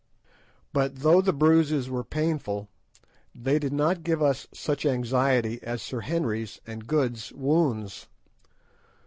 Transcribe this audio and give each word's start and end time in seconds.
But 0.73 0.95
though 1.01 1.21
the 1.21 1.31
bruises 1.31 1.87
were 1.87 2.03
painful, 2.03 2.67
they 3.35 3.59
did 3.59 3.71
not 3.71 4.01
give 4.01 4.19
us 4.19 4.47
such 4.51 4.83
anxiety 4.83 5.61
as 5.61 5.83
Sir 5.83 5.99
Henry's 5.99 6.59
and 6.65 6.87
Good's 6.87 7.31
wounds. 7.33 8.07